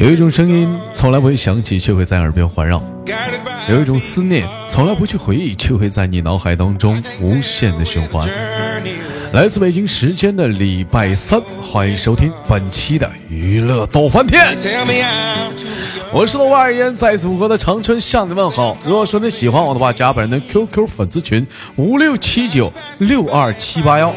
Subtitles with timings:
[0.00, 2.80] 有一种声音从来不会响起，却会在耳边环绕；
[3.68, 8.28] 有一种思念从来不去回忆，却会在你脑海当中无限的循环。
[9.32, 14.56] 来自北京时间的礼拜三，欢迎收听本期的娱乐逗翻天。
[16.10, 18.74] 我是豆瓣烟，在祖国的长春向你问好。
[18.82, 24.14] 如果说你喜欢我的话，加本人的 QQ 粉丝群五六七九六二七八幺。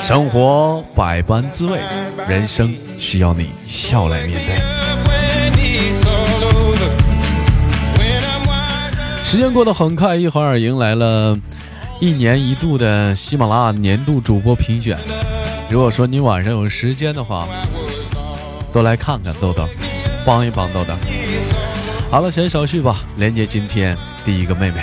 [0.00, 1.80] 生活百般滋味，
[2.28, 4.54] 人生需要你笑来面对。
[9.24, 11.36] 时间过得很快，一会儿迎来了。
[12.02, 14.98] 一年一度的喜马拉雅年度主播评选，
[15.70, 17.46] 如果说你晚上有时间的话，
[18.72, 19.64] 都来看看豆豆，
[20.26, 20.94] 帮一帮豆豆。
[22.10, 24.82] 好了，先少叙吧，连接今天第一个妹妹。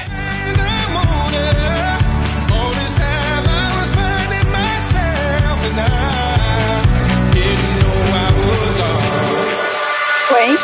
[10.34, 10.56] 喂，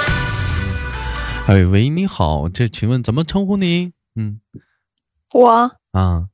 [1.47, 3.91] 哎喂，你好，这请问怎么称呼你？
[4.15, 4.39] 嗯，
[5.33, 5.49] 我
[5.91, 6.29] 啊。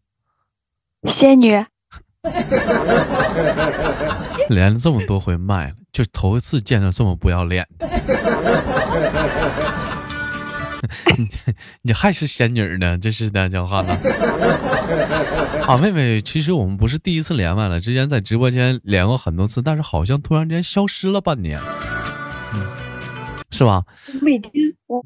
[1.08, 1.50] 仙女，
[4.50, 7.90] 连了这么多回麦了，就头一次见到这么不要脸的。
[11.82, 12.98] 你还是仙女呢？
[12.98, 13.98] 真是的，讲话呢。
[15.68, 21.60] 啊，妹妹，其实我们不是第一次连麦了，之前在直播间连过很多次，但是好像突然间消失了半年，
[22.54, 22.68] 嗯，
[23.50, 23.84] 是吧？
[24.22, 24.52] 每天
[24.88, 25.04] 我。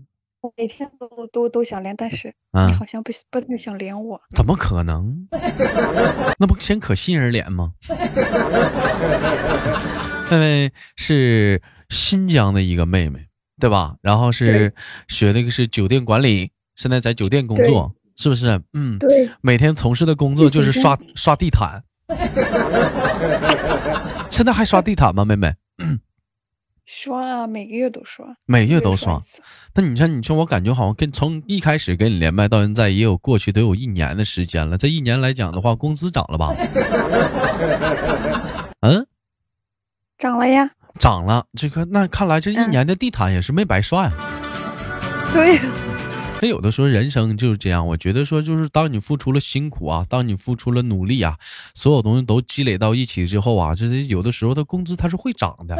[0.57, 2.33] 每天都都都想连，但是
[2.67, 5.27] 你好像不不太想连我，怎么可能？
[6.39, 7.73] 那不先可信人连吗？
[10.31, 13.27] 妹妹是新疆的一个妹妹，
[13.59, 13.95] 对吧？
[14.01, 14.73] 然后是
[15.07, 18.61] 学那个是酒店管理，现在在酒店工作，是不是？
[18.73, 19.29] 嗯，对。
[19.41, 21.83] 每天从事的工作就是刷刷地毯。
[24.29, 25.53] 现在还刷地毯吗，妹妹？
[26.85, 29.19] 刷啊，每个月都刷，每月都刷。
[29.73, 34.77] 那你看，你说我感觉好像跟从一开始跟你连麦到现在，也有过去得有一年的时间了。
[34.77, 36.53] 这一年来讲的话，工资涨了吧？
[38.81, 39.07] 嗯，
[40.17, 40.69] 涨了呀，
[40.99, 41.45] 涨了。
[41.57, 44.13] 这个那看来这一年的地毯也是没白刷呀。
[45.33, 45.59] 对。
[46.45, 51.35] 那有的时候人生就是这样，我觉得说就是当你付出了辛苦啊，当你付出了努力啊，
[51.73, 55.75] 所有东西都积累到一起之后啊，就是有的时候的工资它是会涨的，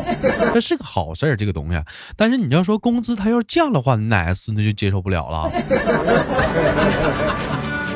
[0.56, 1.80] 这是个好事儿，这个东西。
[2.18, 5.52] 但是你要说工资它要降的话，你哪个孙子就接受不了了。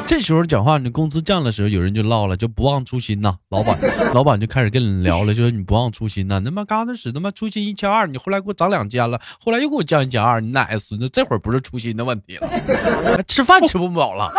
[0.10, 3.38] 这时候讲话，你工资降的时候，有人就唠了，就不忘初心呐。
[3.50, 3.80] 老板，
[4.12, 6.42] 老板就开始跟你聊了，就说你不忘初心呐。
[6.44, 11.08] 他妈刚开始他妈初心一千二，你后来给我涨两千了，后来又给我降一千二，你哪个孙子？
[11.10, 14.34] 这会儿不是初心的问题了， 吃饭吃不饱了。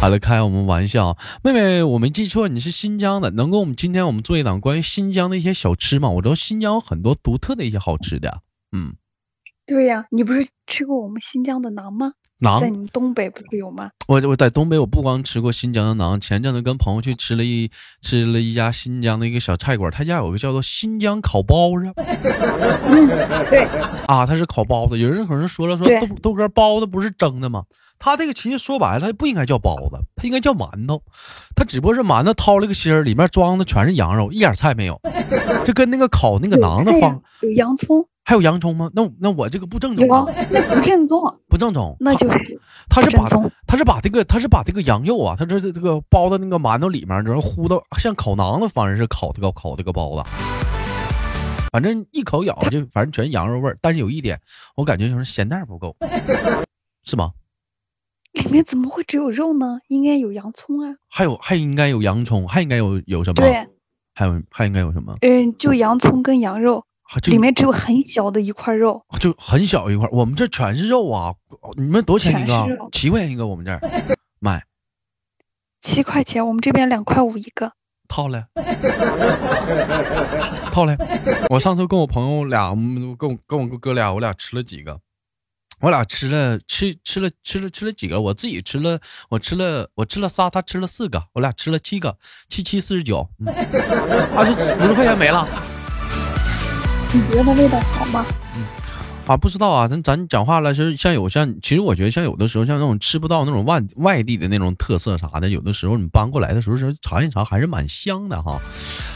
[0.00, 6.08] 好了，开我们玩笑，妹妹，我没记错，你是新疆的，能跟我们今天我们做一档关于新疆的一些小吃吗？
[6.08, 8.94] 我知道新疆有很多独特的一些好吃的，嗯。
[9.68, 12.12] 对呀，你不是吃过我们新疆的馕吗？
[12.40, 13.90] 馕在你们东北不是有吗？
[14.06, 17.70] 我我在东北，我不光吃过新疆的馕，前阵子跟朋友去吃了一
[18.00, 21.92] 吃了一家新疆的一个小菜馆，他家有个叫做新疆烤包子。
[21.98, 23.08] 嗯
[23.50, 23.64] 对
[24.06, 24.98] 啊，他是烤包子。
[24.98, 27.64] 有人可能说了，说豆豆哥包子不是蒸的吗？
[27.98, 31.02] 他这个其实说白了，不应该叫包子，他应该叫馒头。
[31.56, 35.00] 他只不过是馒头掏了个芯儿，里面装的全是羊肉，一点菜没有。
[35.64, 38.06] 这跟那个烤那个馕的方有洋葱。
[38.24, 38.90] 还有洋葱吗？
[38.92, 40.26] 那那我这个不正宗啊！
[40.50, 42.60] 那不正宗，不正宗，那就是
[42.90, 43.26] 他是把
[43.66, 50.22] 他是把这个他是把这个羊肉啊，他这这个包在那个馒头里面，然后糊到像烤馕的方式是烤这个烤这个包子。
[51.72, 54.38] 反正一口咬就反正全是羊肉味儿，但是有一点
[54.76, 55.96] 我感觉就是咸淡不够，
[57.06, 57.30] 是吗？
[58.48, 59.78] 里面怎么会只有肉呢？
[59.88, 60.96] 应该有洋葱啊！
[61.10, 63.42] 还有还应该有洋葱，还应该有有什么？
[63.42, 63.68] 对，
[64.14, 65.14] 还有还应该有什么？
[65.20, 66.84] 嗯，就洋葱跟羊肉。
[67.26, 70.08] 里面只有很小的一块肉，就很小一块。
[70.12, 71.32] 我们这全是肉啊！
[71.76, 72.88] 你们多少钱一个？
[72.92, 73.46] 七块钱一个。
[73.46, 73.80] 我们这儿
[74.40, 74.62] 卖
[75.80, 77.72] 七块钱，我们这边两块五一个。
[78.08, 78.44] 套嘞，
[80.70, 80.96] 套嘞。
[81.50, 82.74] 我上次跟我朋友俩，
[83.18, 85.00] 跟我跟我哥俩，我俩吃了几个？
[85.80, 88.20] 我俩吃了吃吃了吃了吃了几个？
[88.20, 88.98] 我自己吃了，
[89.28, 92.16] 我吃了我吃了仨，他吃了四个，我俩吃了七个，
[92.48, 94.52] 七七四十九，啊，就
[94.84, 95.46] 五十块钱没了。
[97.12, 98.26] 你觉得味道好吗？
[98.56, 98.64] 嗯，
[99.28, 108.60] 啊，不知道啊，咱咱讲话了，是像有像，其实我觉得像有的时候像那种吃不到那种外外地的那种特色啥的，有的时候你搬过来的时候是尝一尝，还是蛮香的哈。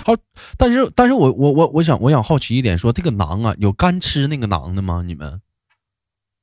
[0.07, 0.15] 好，
[0.57, 5.03] 但是但是我我我我想我想好奇一点，说这个馕啊，有干吃那个馕的吗？
[5.05, 5.41] 你们？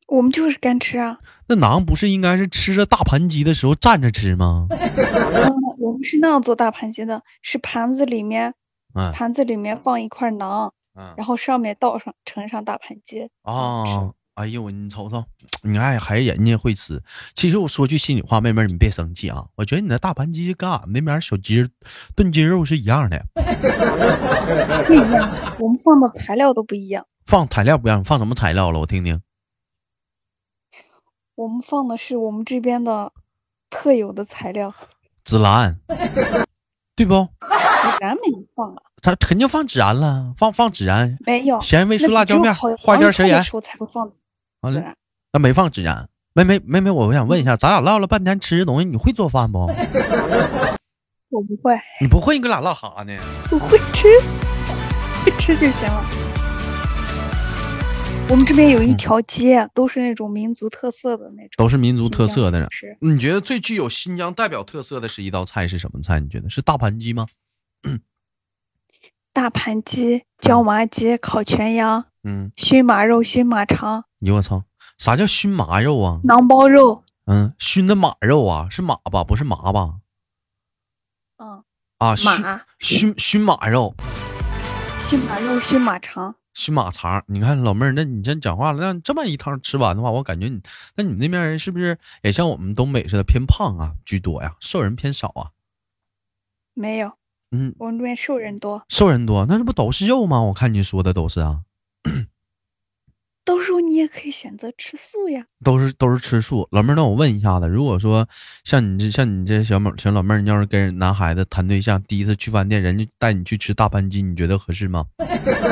[0.10, 1.18] 我们就是干吃啊。
[1.48, 4.68] 那馕不是应该是吃着大盘鸡的时候蘸着吃吗？
[4.70, 8.54] 嗯，我们是那样做大盘鸡的，是盘子里面，
[8.94, 13.30] 嗯，盘子里面放一块馕，嗯，然后上面倒上盛上大盘鸡。
[13.44, 15.26] 啊，哎呦你瞅瞅，
[15.64, 17.02] 你爱还人家会吃。
[17.34, 21.68] 其实我说句心里话，妹妹你别生气啊，我觉得你那大盘鸡跟俺们那边小鸡
[22.16, 23.26] 炖鸡肉是一样的。
[24.88, 27.06] 不一样，我们放的材料都不一样。
[27.26, 28.80] 放材料不一样，放什么材料了？
[28.80, 29.20] 我听听。
[31.40, 33.14] 我们放的是我们这边的
[33.70, 34.74] 特有的材料，
[35.26, 35.80] 孜然，
[36.98, 37.14] 对不？
[37.14, 37.30] 孜
[38.02, 38.22] 然没
[38.54, 38.82] 放啊。
[39.02, 41.18] 他肯定放孜然了，放放孜然。
[41.26, 41.62] 没有。
[41.62, 43.42] 咸味素辣椒面，花椒咸盐。
[43.42, 44.94] 时候才会放孜然。
[45.32, 46.10] 那没放孜然。
[46.34, 49.60] 妹妹妹妹，我想问一下，咱俩唠了半天吃的东西，你会做饭不？
[49.60, 49.66] 我
[51.42, 51.74] 不会。
[52.02, 53.18] 你不会，你搁俩唠啥呢？
[53.50, 54.10] 我会吃，
[55.24, 56.04] 会吃就行了。
[58.30, 62.70] 我们这边有一条街，都是那种民族特色的那种，都是民族特色的。
[63.02, 66.20] 你觉得最具有新疆代表特色的是一道菜是什么菜？
[66.20, 67.26] 你觉得是大盘鸡吗？
[69.34, 74.06] 大盘鸡、椒麻鸡、烤全羊，嗯，熏马肉、熏马肠。
[74.20, 74.64] 你我操，
[75.00, 76.22] 啥叫熏马肉啊？
[76.24, 77.04] 馕包肉。
[77.26, 79.24] 嗯，熏的马肉啊，是马吧？
[79.24, 79.96] 不是麻吧？
[81.38, 81.64] 嗯。
[81.98, 83.96] 啊，马熏熏马肉。
[85.02, 86.36] 熏马肉、熏马肠。
[86.60, 90.60] 熏马肠，你看老妹儿，那你这讲话了，那这么一趟吃完的话，我感觉你，
[90.98, 94.58] 那你们那边人是不是也像我们东北似的偏胖啊居多呀？
[94.60, 95.52] 瘦人偏少啊？
[96.74, 97.14] 没有，
[97.52, 98.84] 嗯，我们这边瘦人多。
[98.90, 100.42] 瘦人多，那这不都是肉吗？
[100.42, 101.62] 我看你说的都是啊。
[103.46, 105.46] 到时候你也可以选择吃素呀。
[105.64, 108.28] 都是都是吃素，老妹儿，那我问一下子，如果说
[108.66, 115.06] 像你这像你这小妹小老妹儿，你要是跟男孩子谈对象，第一次去饭店，人家带你去吃大盘鸡，你觉得合适吗？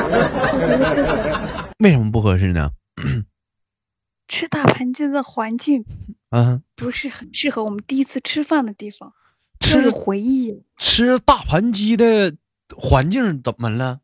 [1.78, 2.70] 为什么不合适呢？
[4.28, 5.84] 吃大盘鸡的环境，
[6.30, 9.12] 嗯，不是很适合我们第一次吃饭的地方，
[9.60, 10.62] 吃回忆。
[10.76, 12.34] 吃大盘鸡的
[12.76, 14.00] 环境怎么了？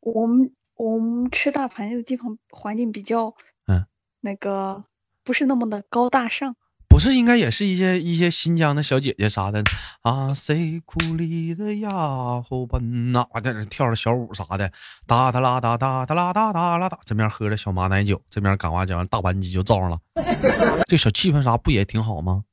[0.00, 0.52] 我们。
[0.78, 3.34] 我们吃大盘鸡的地方环境比较，
[3.66, 3.84] 嗯，
[4.20, 4.84] 那个
[5.24, 6.54] 不是那么的高大上，
[6.88, 9.62] 不是应该也是一些一些新疆的小姐姐啥的
[10.02, 14.72] 啊，谁苦里的呀后奔呐，在那跳着小舞啥的，
[15.06, 20.00] 哒哒啦哒哒哒啦哒哒啦哒，这边喝着小马奶酒，这边赶花讲完大盘鸡就造上了，
[20.88, 22.44] 这小气氛啥不也挺好吗？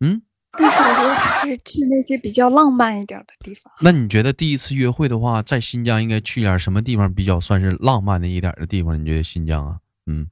[0.00, 0.22] 嗯。
[0.56, 3.72] 我觉得还是去那些比较浪漫一点的地方。
[3.80, 8.96] 那你觉得第一次约会的话，在新疆应该去点什么地方比较算是浪漫的一点的地方？
[9.00, 9.78] 你觉得新疆啊？
[10.06, 10.28] 嗯，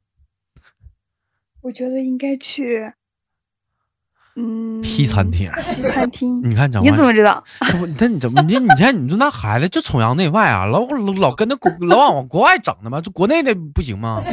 [1.62, 2.92] 我觉得应该去。
[4.34, 7.44] 嗯，西餐厅，西餐厅，你看怎么，你怎么知道？
[7.98, 12.98] 那你怎么你你看你说那孩子就崇洋媚外啊，老老老跟那国老往国外整的吗？
[12.98, 14.24] 这国内的不行吗？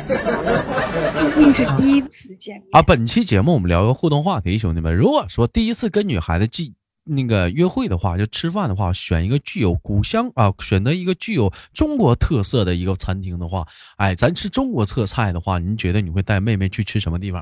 [1.20, 2.81] 毕竟是第一次见面啊。
[2.81, 6.74] 本期节目我们聊个互动话题，兄弟们，如果说第一次跟女孩子记
[7.10, 13.66] 那个约会的话，就吃饭的话，选一个具有古香啊，选择一个具有中国特色的一个餐厅的话，
[13.98, 17.42] 哎，咱吃中国特菜的话，您觉得你会带妹妹去吃什么地方？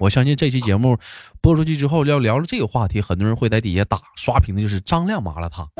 [0.00, 0.96] 我相信这期节目
[1.40, 5.68] 播出去之后，要聊了这个话题，很多人会在底下打刷屏的，就是张亮麻辣烫、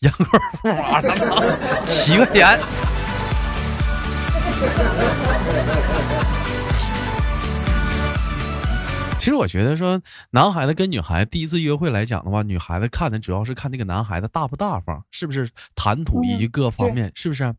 [0.00, 0.26] 杨贵
[0.60, 2.58] 妇麻辣烫，七块钱。
[9.22, 17.54] 其实我觉得说，男孩子跟女孩第一次约会来讲的话，女孩子看的主要是看那个男孩子大不大方，是不是谈吐以及各方面，是不是？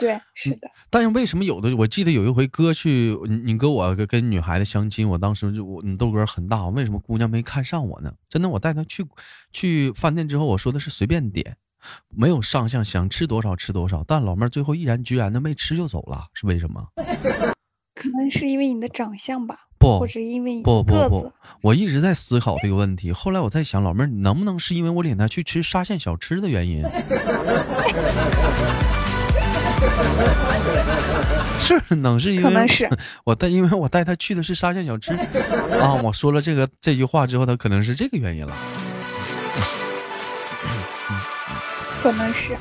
[0.00, 0.68] 对，是的。
[0.90, 1.76] 但是为什么有的？
[1.76, 8.12] 我记得有一回哥去，你你跟我跟女孩子相亲，我当时就我你豆哥很大，为什么姑娘没看上我呢？
[8.28, 9.06] 真的，我带她去
[9.52, 11.56] 去饭店之后，我说的是随便点，
[12.08, 14.02] 没有上相，想吃多少吃多少。
[14.02, 16.84] 但老妹儿最后毅然决然的没吃就走了，是为什么？
[17.94, 21.32] 可能是因为你的长相吧，不，或者因为不不不，
[21.62, 23.12] 我一直在思考这个问题。
[23.12, 26.82] 后来我在想，老妹儿，你能不能是因为我领她去吃沙县小吃的原因？
[31.60, 32.90] 是能是因为可能是
[33.24, 35.94] 我带，因为我带他去的是沙县小吃啊。
[35.94, 38.54] 我说了这个这句话之后，他可能是这个原因了。
[42.02, 42.56] 可能是。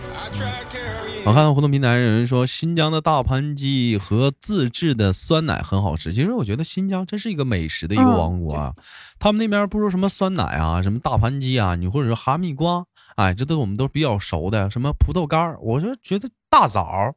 [1.25, 6.11] 我看互动平台有人说新疆的大盘鸡和自制的酸奶很好吃。
[6.11, 8.73] 其实我觉得新疆真是一个美食的一个王国啊。
[9.19, 12.83] 他们那边不说什么酸奶啊，什么大盘鸡啊，你或者说哈密瓜，
[13.15, 14.69] 哎，这都我们都比较熟的。
[14.69, 17.13] 什么葡萄干我就觉得大枣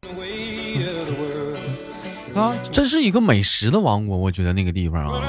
[2.34, 4.16] 啊，真是一个美食的王国。
[4.16, 5.20] 我觉得那个地方啊。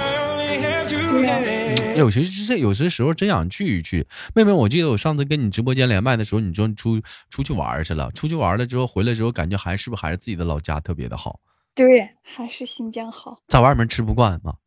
[1.96, 4.08] 有些是这，有些时候真想聚一聚。
[4.36, 11.40] 妹妹，我记得我上次跟你直播间连麦的时候，你说出出去玩去了，出去玩了之后回来之后，感觉还是不是还是自己的老家特别的好？
[11.74, 13.40] 对，还是新疆好。
[13.48, 14.58] 在外面吃不惯吗？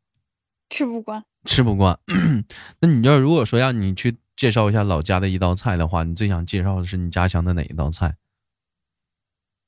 [0.68, 1.98] 吃不惯，吃不惯。
[2.80, 8.16] 那你要如果说让你去介绍一下老家的一道菜的话，你最想介绍的是你家乡的哪一道菜？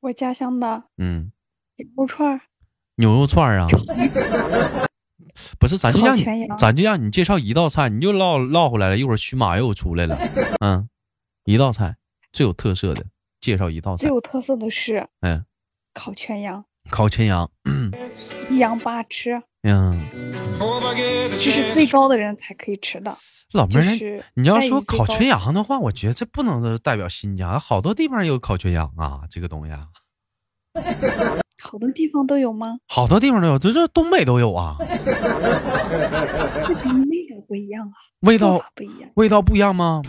[0.00, 1.32] 我家乡的，嗯，
[1.76, 2.40] 牛肉串
[2.96, 3.68] 牛肉串啊。
[5.58, 6.24] 不是，咱就让你
[6.58, 8.96] 咱就让你介绍一道菜，你就唠唠回来了。
[8.98, 10.18] 一会儿徐马又出来了，
[10.64, 10.88] 嗯，
[11.44, 11.96] 一道菜
[12.32, 13.04] 最有特色的，
[13.40, 15.44] 介绍一道菜最有特色的是，嗯，
[15.94, 16.64] 烤全羊。
[16.90, 17.48] 烤全羊，
[18.50, 20.04] 一羊八吃， 嗯，
[21.38, 23.16] 这是最高的人才可以吃的。
[23.52, 29.72] 老妹儿，你要说烤全羊的话，我觉得这不能代表新疆，好多地方也有烤全羊啊，这个东西。
[31.62, 32.78] 好多地方都有吗？
[32.88, 34.76] 好多地方都有，就是东北都有啊。
[34.80, 40.02] 那肯定味道不一样啊，味道不一样，味道不一样吗？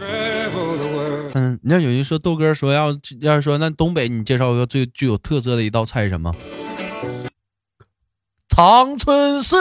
[1.35, 2.89] 嗯，你要有人说豆哥说要
[3.21, 6.33] 要是说那东北，你介绍一个最具有特色的一道菜是什么？
[8.49, 9.55] 长春市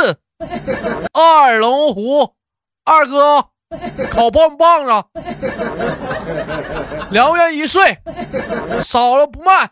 [1.12, 2.34] 二龙湖
[2.84, 3.46] 二哥
[4.10, 4.90] 烤棒棒子，
[7.10, 7.98] 两元一岁，
[8.80, 9.68] 少了不卖。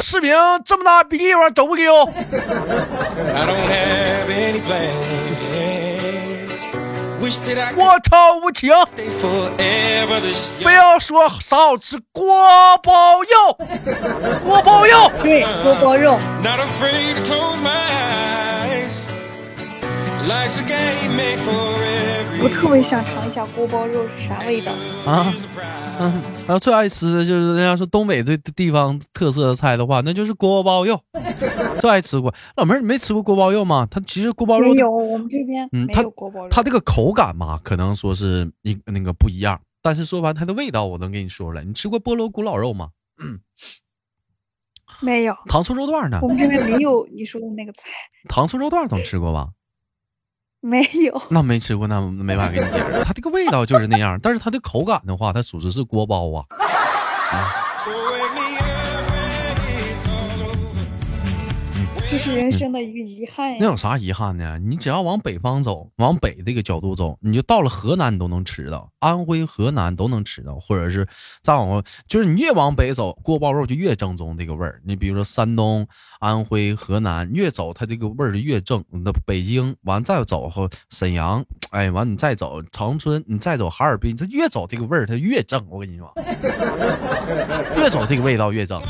[0.00, 1.92] 视频这么大地方走不丢。
[7.76, 8.72] 我操无情，
[10.64, 13.58] 非要说啥好吃锅包肉，
[14.44, 16.18] 锅包肉，对，锅包肉。
[22.40, 24.70] 我特别想尝一下锅包肉是啥味道
[25.06, 25.32] 啊！
[26.00, 31.00] 嗯，然后最爱吃的就是人家说东北这地方特色的菜的话，那就是锅包肉。
[31.80, 33.88] 最爱吃过，老妹儿，你没吃过锅包肉吗？
[33.90, 36.48] 它其实锅包肉没有，我们这边没有锅包肉。
[36.50, 41.64] 它这个口感嘛，可能说是一那个不一样，但是说完它的味道，我能跟你说出来。
[41.64, 42.90] 你吃过菠萝咕老肉吗？
[43.18, 43.40] 嗯，
[45.00, 45.34] 没有。
[45.46, 46.18] 糖醋肉段呢？
[46.20, 47.88] 我们这边没有你说的那个菜。
[48.28, 49.48] 糖醋肉段总吃过吧？
[50.62, 53.02] 没有，那没吃过，那没法给你解释。
[53.04, 56.44] 它这个味道就是那样，但是它的口感的话，它属实是锅包啊。
[62.10, 63.58] 这是人生的一个遗憾呀。
[63.60, 64.58] 那有啥遗憾呢？
[64.58, 71.06] 你只要往北方走，往北这个角度走，你就到了河南，你都能吃到；安徽、河南都能吃到，或者是
[71.42, 74.80] 再往，就是你越往北走，锅包肉就越正宗这个味儿。
[74.86, 75.86] 你比如说山东、
[76.18, 78.82] 安徽、河南，越走它这个味儿就越正。
[78.90, 85.62] 那北京完再走后沈阳，哎，完你再走长春，你再走哈尔滨，它越走这个味儿它越正。
[85.68, 86.10] 我跟你说，
[87.76, 88.80] 越走这个味道越正。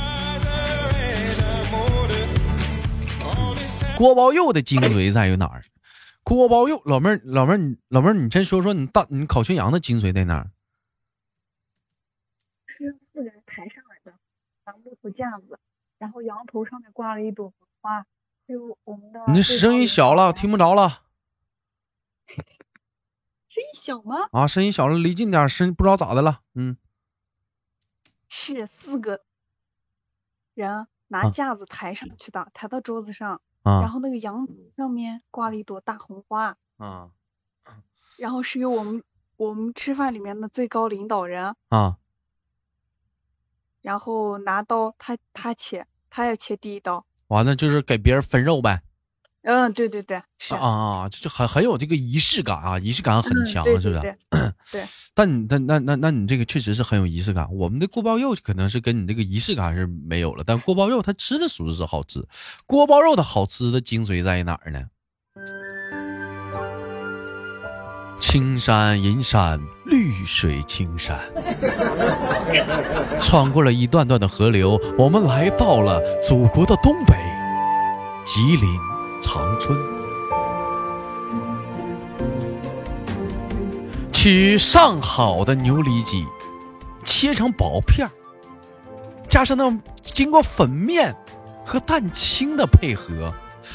[3.99, 5.61] 锅包肉的精髓在于哪儿？
[6.23, 10.53] 锅包肉，老妹儿，老妹儿，你老妹儿，你先说说你大你烤全羊的精髓在哪儿？
[12.67, 14.17] 是四个人抬上来的，
[14.67, 15.59] 拿木头架子，
[15.99, 18.07] 然后羊头上面挂了一朵花，
[18.47, 19.21] 就我们的。
[19.33, 21.03] 你声音小了，听不着了。
[23.49, 24.29] 声音小吗？
[24.31, 26.43] 啊，声音小了，离近点声不知道咋的了。
[26.55, 26.77] 嗯，
[28.29, 29.25] 是四个
[30.55, 33.43] 人拿架子抬上去的，抬到桌子上。
[33.63, 37.11] 然后那个羊上面挂了一朵大红花，啊，
[38.17, 39.03] 然后是由我们
[39.37, 41.99] 我们吃饭里面的最高领导人啊，
[43.83, 48.83] 然后拿刀他他切，他要切第一刀，完了就是给别人分肉呗。
[49.49, 53.99] 嗯，对对对，是啊啊，就很很有这个仪式感啊，仪式感很强，是不是？
[54.71, 54.85] 对。
[55.15, 57.49] 但你那那那那你这个确实是很有仪式感。
[57.51, 62.23] 我们的锅包肉可能是跟你这个仪式感是没有了，但锅包肉它吃的属实是好吃。
[62.67, 64.83] 锅包肉的好吃的精髓在于哪儿呢？
[68.21, 71.19] 青山银山绿水青山，
[73.19, 77.15] 穿过了一段段的河流，我们来到了祖国的东北，
[78.27, 78.98] 吉林。
[79.21, 79.79] 长春，
[84.13, 86.25] 取上好的牛里脊，
[87.05, 88.09] 切成薄片
[89.29, 91.15] 加上那经过粉面
[91.65, 93.33] 和蛋清的配合，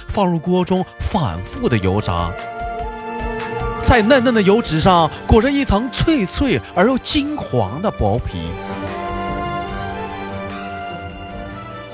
[0.07, 2.31] 放入锅中反复的油炸，
[3.85, 8.47] 在嫩嫩的油脂上裹着一层脆脆而又金黄的薄皮。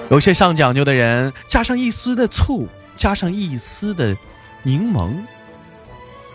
[0.09, 2.67] 有些上讲究的人，加上一丝的醋。
[2.99, 4.13] 加上一丝的
[4.61, 5.25] 柠檬，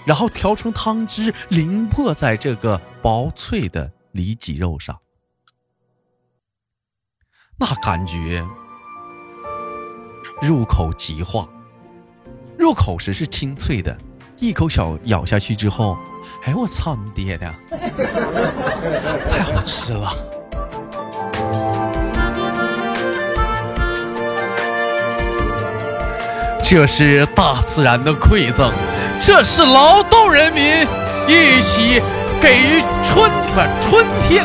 [0.06, 4.98] 然后调成汤汁，淋泼在这个薄脆的里脊肉上，
[7.58, 8.42] 那感觉
[10.40, 11.46] 入口即化。
[12.58, 13.94] 入口时是清脆的，
[14.38, 15.98] 一口小咬下去之后，
[16.44, 17.54] 哎，我操你爹的，
[19.28, 20.10] 太好吃了！
[26.66, 28.72] 这是大自然的馈赠，
[29.20, 30.62] 这是劳动人民
[31.28, 32.00] 一起
[32.40, 34.42] 给予春不春天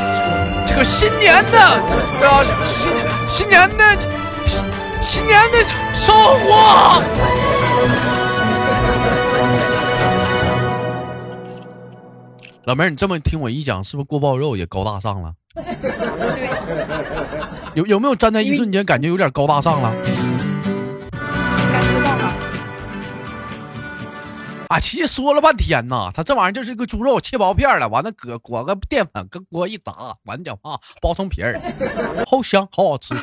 [0.68, 2.92] 这个新年的这个新
[3.28, 3.98] 新年的
[4.46, 4.64] 新
[5.02, 5.58] 新年的
[5.94, 7.02] 收获。
[12.66, 15.34] 老妹儿，你这么听我一讲，是不是锅包肉也高大上了？
[17.74, 19.92] 有有没有站在一瞬间感觉有点高大上了？
[24.70, 29.92] 啊，其实说了半天呢，他这玩意儿就是一个猪肉切薄片了，完了搁裹个淀粉，搁锅一炸，
[30.26, 31.60] 完讲话包成皮儿，
[32.28, 33.16] 好香，好好吃。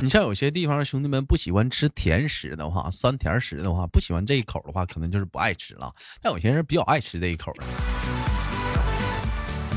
[0.00, 5.92] 你像有些地方兄弟们不喜欢吃甜食的话，酸甜食的话，不喜欢这一口的话，可能就是不爱吃了。
[6.22, 7.66] 但有些人比较爱吃这一口的。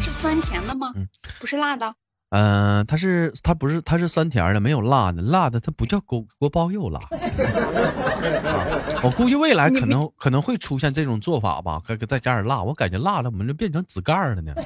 [0.02, 0.94] 是酸甜的吗？
[0.96, 1.06] 嗯，
[1.38, 1.94] 不是辣的。
[2.30, 7.00] 嗯，它是它不是它是酸甜的，没有辣的，辣的它不叫锅锅包肉辣。
[9.02, 14.52] 我估计未来可能可能会出现这种做法吧，再再加点辣，我感觉辣了我们就变成紫盖了呢。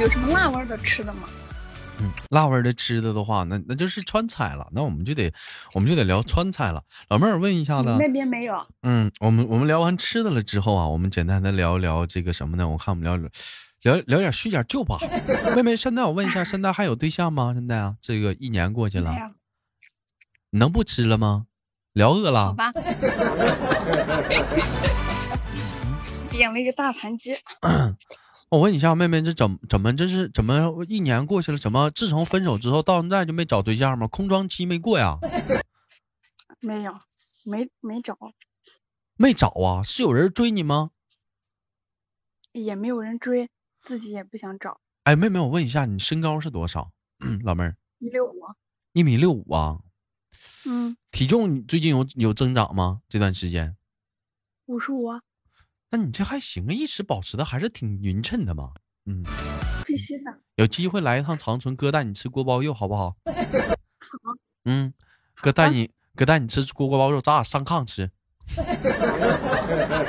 [0.00, 1.20] 有什么辣味的吃的吗？
[2.00, 4.66] 嗯，辣味的吃的的话，那那就是川菜了。
[4.72, 5.32] 那我们就得
[5.74, 6.82] 我们就得聊川菜了。
[7.08, 7.96] 老妹儿问一下子？
[7.98, 8.66] 那边没有。
[8.82, 12.68] 嗯，我们我们聊完吃的了之后啊，我们简单的聊一聊这个什么呢？
[12.68, 13.16] 我看我们聊。
[13.82, 14.96] 聊聊点叙点旧吧，
[15.56, 17.52] 妹妹，现在我问一下，现在还有对象吗？
[17.52, 19.12] 现在啊，这个一年过去了，
[20.50, 21.46] 你能不吃了吗？
[21.92, 22.46] 聊饿了？
[22.46, 22.72] 好吧。
[26.30, 27.36] 点了一个大盘鸡。
[28.50, 31.58] 我问一下，妹妹，这怎怎么这是怎么一年过去了？
[31.58, 34.06] 怎么自从分手之后到现在就没找对象吗？
[34.06, 35.18] 空窗期没过呀？
[36.60, 36.92] 没有，
[37.46, 38.16] 没没找。
[39.16, 39.82] 没找啊？
[39.82, 40.90] 是有人追你吗？
[42.52, 43.50] 也没有人追。
[43.82, 44.80] 自己也不想找。
[45.04, 46.92] 哎，妹妹，我问一下，你身高是多少？
[47.42, 48.34] 老妹儿，一六五，
[48.92, 49.80] 一米六五啊。
[50.66, 50.96] 嗯。
[51.10, 53.02] 体重最近有有增长吗？
[53.08, 53.76] 这段时间？
[54.66, 55.08] 五十五。
[55.90, 58.72] 那你这还行啊，一直保持的还是挺匀称的嘛。
[59.06, 59.22] 嗯。
[59.84, 60.40] 必须的。
[60.54, 63.16] 有机会来一趟长春，哥带你吃锅包肉，好不好？
[63.26, 64.18] 好。
[64.64, 64.94] 嗯，
[65.34, 68.10] 哥带你，哥带你吃锅锅包肉，咱俩上炕吃。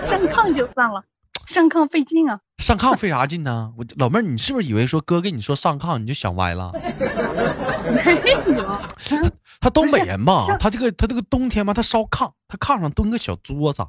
[0.03, 1.03] 上炕就算了。
[1.47, 2.39] 上炕费劲啊！
[2.63, 3.73] 上炕费啥劲呢？
[3.77, 6.71] 我老妹儿，你是不是以为说哥跟你说上炕你就想歪了？
[6.71, 8.01] 没
[8.55, 8.79] 有，
[9.59, 10.45] 他东北人吧？
[10.57, 13.85] 他这个他这个冬天嘛，他烧炕，他炕上蹲个小桌子，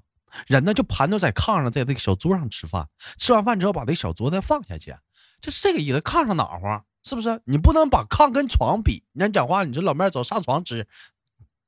[0.48, 2.88] 人呢就盘着在炕上，在那个小桌上吃饭。
[3.16, 4.92] 吃完饭之后把那小桌子放下去，
[5.40, 6.00] 就是这个意思。
[6.00, 7.40] 炕上暖和，是不是？
[7.44, 9.04] 你不能把炕跟床比。
[9.12, 10.84] 你讲话，你说老妹儿走上床吃，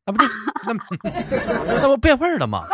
[0.05, 0.29] 那不就
[0.67, 0.75] 那
[1.83, 2.67] 那不变味儿了吗？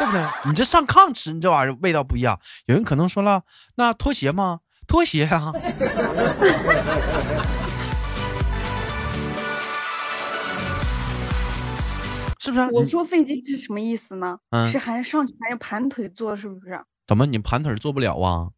[0.00, 0.24] 对不对？
[0.46, 2.40] 你这上炕吃，你这玩意儿味道不一样。
[2.64, 3.42] 有人可能说了，
[3.74, 4.60] 那拖鞋吗？
[4.86, 5.52] 拖鞋啊，
[12.40, 12.66] 是不是？
[12.72, 14.38] 我说费劲是什么意思呢？
[14.72, 16.82] 是还上去还要盘腿坐，是不是？
[17.06, 18.52] 怎么你盘腿坐不了啊？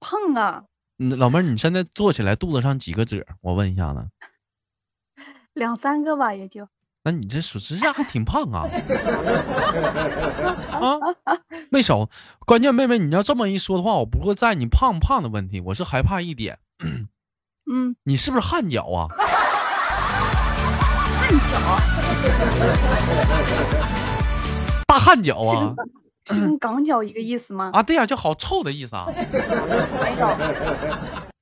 [0.00, 0.64] 胖啊！
[0.98, 3.24] 老妹儿，你现在坐起来肚子上几个褶？
[3.40, 4.10] 我问一下子。
[5.54, 6.68] 两三个吧，也就。
[7.02, 8.68] 那你这属实际上还挺胖啊！
[10.70, 10.98] 啊，
[11.70, 12.10] 没少。
[12.44, 16.58] 关键妹妹，你要这么一说的话，我不会在你胖不胖的问题，我是害怕一点。
[17.72, 19.08] 嗯，你是不是汗脚啊？
[21.16, 21.80] 汗脚？
[24.86, 25.74] 大汗脚啊？
[26.26, 27.70] 是跟港脚一个意思吗？
[27.72, 29.06] 啊，对呀，就好臭的意思啊。
[29.08, 30.26] 没有。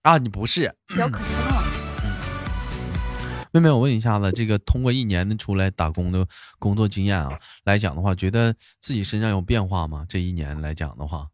[0.03, 0.73] 啊，你不是。
[3.53, 6.27] 妹妹，我问一下子，这个通过一年的出来打工的
[6.59, 7.29] 工作经验啊
[7.65, 10.05] 来讲的话，觉得自己身上有变化吗？
[10.09, 11.31] 这一年来讲的话，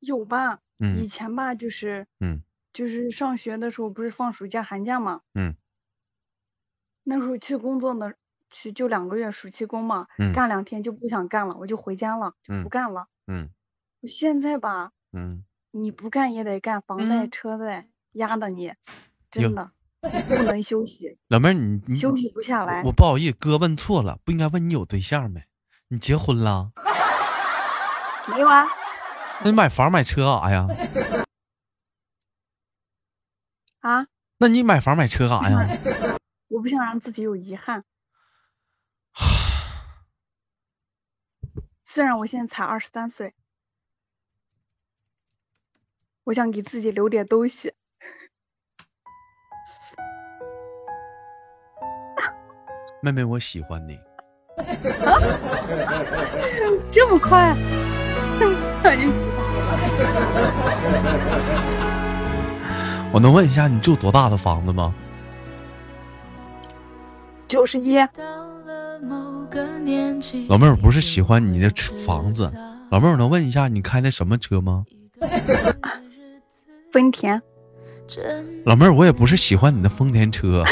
[0.00, 0.58] 有吧？
[0.80, 2.42] 嗯，以前吧，就是嗯，
[2.72, 5.54] 就是上学的时候不是放暑假寒假嘛，嗯，
[7.04, 8.12] 那时候去工作呢，
[8.50, 13.50] 去就两个月暑期工嘛，干两天就不想干了，我就回家了，就不干了，嗯，
[14.02, 18.72] 现在吧，嗯，你不干也得干，房贷车贷压的你，
[19.30, 19.70] 真的。
[20.26, 22.82] 不能休息，老妹儿，你你休息不下来。
[22.82, 25.44] 我不好意思，哥问错了，不应该问你有对象没？
[25.88, 26.70] 你结婚了？
[28.28, 28.64] 没有 啊。
[29.44, 30.66] 那你买房买车干啥呀？
[33.80, 34.06] 啊？
[34.38, 36.18] 那你买房买车干啥呀？
[36.48, 37.84] 我不想让自己有遗憾。
[41.84, 43.34] 虽然我现在才二十三岁，
[46.24, 47.74] 我想给自己留点东西。
[53.04, 53.98] 妹妹，我喜欢你。
[56.88, 57.56] 这么快？
[58.80, 59.44] 那就喜欢
[63.12, 64.94] 我能问一下，你住多大的房子吗？
[67.48, 67.98] 九十一。
[70.48, 72.48] 老妹儿不是喜欢你的车房子，
[72.88, 74.84] 老妹儿，我能问一下，你开的什么车吗？
[76.92, 77.42] 丰田。
[78.64, 80.62] 老妹儿，我也不是喜欢你的丰田车，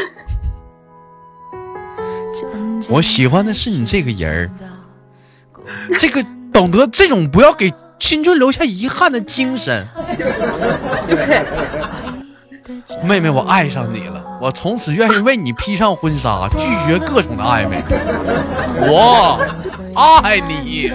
[2.88, 4.50] 我喜欢的是你这个人儿，
[5.98, 9.86] 这个懂得这种不要给青春留下遗憾的精神。
[11.06, 11.44] 对。
[13.02, 17.82] 妹妹，我爱上你了，我从此愿意为你披上婚纱，拒绝各种的暧昧。
[18.80, 19.38] 我
[20.22, 20.92] 爱你。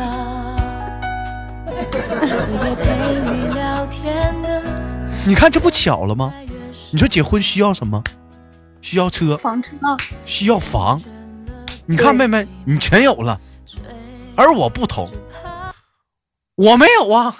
[5.25, 6.33] 你看这不巧了吗？
[6.91, 8.01] 你说结婚需要什么？
[8.81, 9.71] 需要车，房车，
[10.25, 11.01] 需要房。
[11.87, 13.39] 你看妹妹，你全有了，
[14.35, 15.07] 而我不同，
[16.55, 17.35] 我没有啊。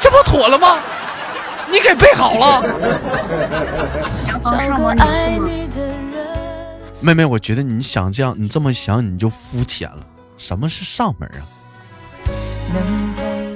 [0.00, 0.78] 这不妥了吗？
[1.70, 2.60] 你给备好了。
[7.00, 10.00] 妹妹，我觉得你想这样，你这么想你就肤浅了。
[10.36, 11.40] 什么是上门啊？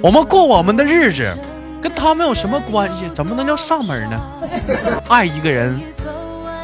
[0.01, 1.37] 我们过我们的日子，
[1.81, 3.07] 跟他们有什么关系？
[3.09, 4.19] 怎么能叫上门呢？
[5.07, 5.79] 爱一个人，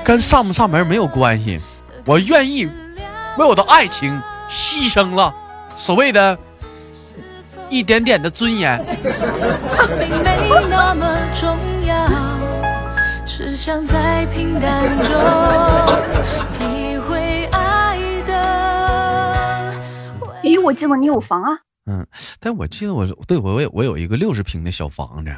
[0.03, 1.59] 跟上不上门没有关系。
[2.05, 2.65] 我愿意
[3.37, 5.33] 为我的爱情牺牲了
[5.75, 6.37] 所谓的。
[7.71, 8.77] 一点点的尊严。
[20.43, 21.59] 咦，我记得你有房啊。
[21.91, 22.07] 嗯，
[22.39, 25.35] 但我记得我对我我我有一个六十平的小房子。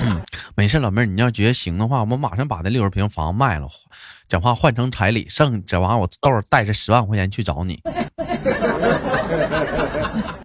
[0.00, 0.20] 嗯，
[0.56, 3.68] 没事，老妹儿，你要觉得行的话，我们马上把那六十平房卖了，
[4.28, 7.80] 讲话换成彩礼，剩这玩意儿我到时候带着十万块钱去找你。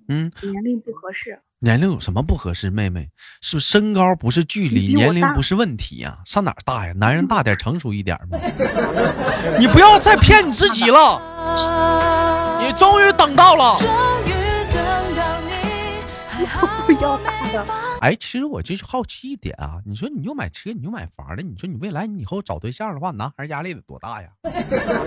[0.09, 1.39] 嗯，年龄不合适。
[1.59, 2.69] 年龄有什么不合适？
[2.69, 3.09] 妹妹，
[3.41, 6.19] 是不是身高不是距离，年龄不是问题呀？
[6.23, 6.93] 上哪儿大呀？
[6.93, 8.37] 男人大点，成熟一点嘛。
[9.57, 12.36] 你不要再骗你自己了。
[12.67, 13.75] 你终于等到了，
[16.85, 17.65] 不要打的。
[18.01, 24.27] 哎，其实我就是好奇一点啊，你说你又买车，你又买房了，你说你未来你以后找对象的话，男孩压力得多大呀？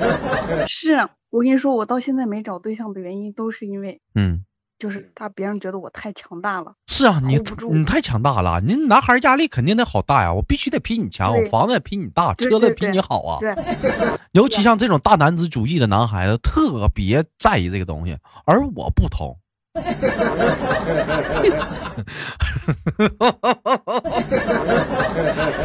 [0.66, 4.42] 是我跟你说，我到现在没找对象的原因，都是因为嗯。
[4.80, 6.72] 就是他，别人觉得我太强大了。
[6.86, 7.38] 是啊，你
[7.70, 10.32] 你太强大了，你男孩压力肯定得好大呀。
[10.32, 13.38] 我必须得比你强，我房子也比你大，车子比你好啊。
[13.40, 13.54] 对，
[14.32, 18.16] 尤其像这种大男子主义的男孩子，特别在意这个东西，
[18.46, 19.38] 而我不同。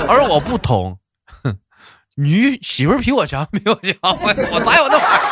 [0.08, 1.00] 而我不同，
[2.16, 3.96] 女媳妇比我强，比我强，
[4.52, 5.30] 我咋有那玩意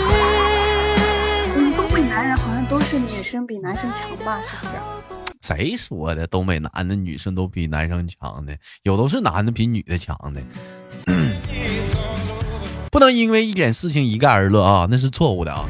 [0.00, 0.52] 儿？
[2.98, 4.42] 女生比男生强吧？
[4.42, 4.72] 是不是？
[5.42, 6.26] 谁说的？
[6.26, 10.42] 东北男的女生都比男生强的，有都是男的比女的强的。
[12.90, 15.68] 不能因为一点事情一概而论啊，那是错误的啊。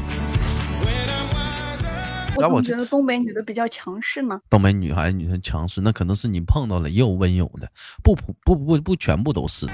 [2.50, 4.38] 我觉得东北女的比较强势呢。
[4.48, 7.68] 东北女孩女生强势，那可能是你碰到了也有温柔的，
[8.02, 9.66] 不不不不不全部都是。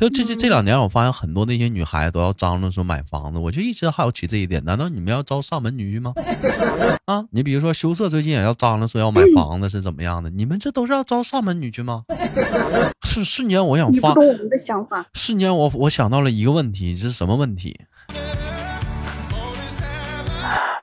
[0.00, 4.64] 就这这这两年，我发现很多那些女孩子都要张罗说买房子，我就一直好奇这一点。
[4.64, 6.14] 难道你们要招上门女婿吗？
[7.04, 10.30] 啊，你比如说羞涩最近也要张罗说要买房子是怎么样的？
[10.30, 12.04] 你们这都是要招上门女婿吗？
[13.04, 15.04] 瞬瞬间我想发，我们的想法。
[15.12, 17.78] 瞬间我我想到了一个问题，这是什么问题？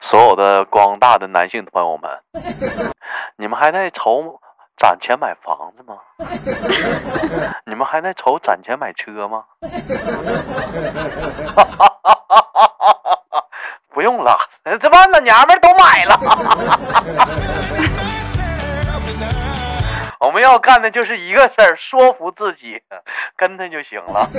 [0.02, 2.12] 所有的广大的男性朋友们，
[3.40, 4.40] 你们还在愁？
[4.78, 5.98] 攒钱买房子吗？
[7.66, 9.44] 你们还在愁攒钱买车吗？
[13.94, 14.38] 不用了，
[14.80, 16.20] 这帮老娘们都买了。
[20.20, 22.82] 我们要干的就是一个事儿，说服自己，
[23.36, 24.30] 跟他就行了。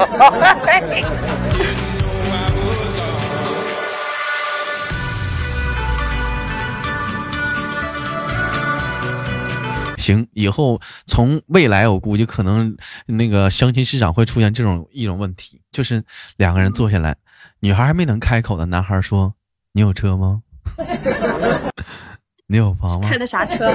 [10.09, 16.03] 行，以后从未来，我估计可能那个相亲市场会出现这种一种问题，就是
[16.37, 17.15] 两个人坐下来，
[17.61, 19.35] 女孩还没能开口的，男孩说
[19.73, 20.41] ：“你有车吗？
[22.49, 23.07] 你有房吗？
[23.07, 23.71] 开的啥车？”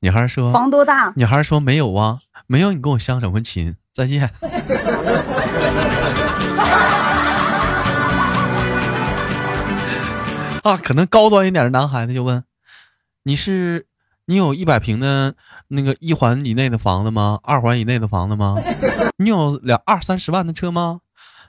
[0.00, 3.74] 女孩说：“房多大？”女孩说：“没有啊，没有，你跟我相什么亲？
[3.92, 4.30] 再见。
[10.62, 12.42] ”啊，可能高端一点的男孩子就问
[13.24, 13.88] ：“你是？”
[14.30, 15.34] 你有一百平的
[15.66, 17.40] 那个一环以内的房子吗？
[17.42, 18.54] 二环以内的房子吗？
[19.16, 21.00] 你有两二三十万的车吗？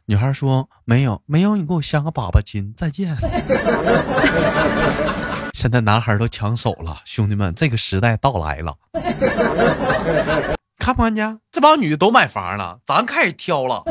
[0.05, 3.15] 女孩说没有，没有，你给我镶个粑粑亲，再见。
[5.53, 8.73] 现在男孩都抢手了，兄弟们，这个时代到来了。
[10.79, 11.37] 看不看见？
[11.51, 13.83] 这帮女的都买房了，咱开始挑了。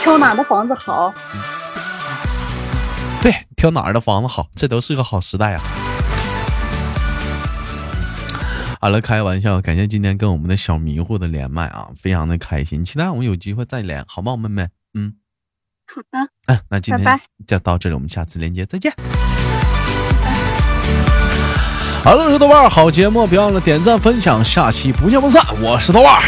[0.00, 1.12] 挑哪的房子好？
[3.20, 5.60] 对，挑哪儿的房子好，这都是个好时代啊。
[8.84, 14.66] 好了，开玩笑，感谢今天跟我们的小迷糊的连麦啊，非常的开心，期待我们有机会再连，好吗，妹妹？
[14.94, 15.14] 嗯，
[15.86, 16.28] 好的。
[16.46, 18.92] 哎，那今天就到这里，我们下次连接再见。
[22.02, 25.40] 好了，我是豆瓣，好节目别忘了点赞分享，下期不见不散。
[25.62, 26.20] 我是豆瓣。